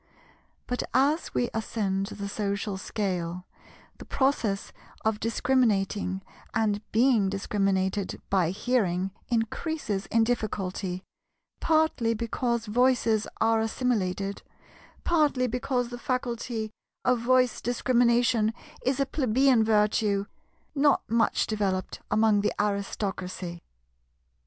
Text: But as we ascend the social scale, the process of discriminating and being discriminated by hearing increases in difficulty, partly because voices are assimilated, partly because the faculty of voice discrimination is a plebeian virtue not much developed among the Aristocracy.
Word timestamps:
But 0.65 0.81
as 0.95 1.31
we 1.35 1.51
ascend 1.53 2.07
the 2.07 2.27
social 2.27 2.75
scale, 2.75 3.45
the 3.99 4.03
process 4.05 4.73
of 5.05 5.19
discriminating 5.19 6.23
and 6.55 6.81
being 6.91 7.29
discriminated 7.29 8.19
by 8.31 8.49
hearing 8.49 9.11
increases 9.29 10.07
in 10.07 10.23
difficulty, 10.23 11.03
partly 11.59 12.15
because 12.15 12.65
voices 12.65 13.27
are 13.39 13.61
assimilated, 13.61 14.41
partly 15.03 15.45
because 15.45 15.89
the 15.89 15.99
faculty 15.99 16.71
of 17.05 17.19
voice 17.19 17.61
discrimination 17.61 18.55
is 18.83 18.99
a 18.99 19.05
plebeian 19.05 19.63
virtue 19.63 20.25
not 20.73 21.07
much 21.11 21.45
developed 21.45 21.99
among 22.09 22.41
the 22.41 22.51
Aristocracy. 22.59 23.61